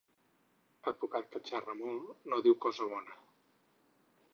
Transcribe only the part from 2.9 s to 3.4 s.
bona.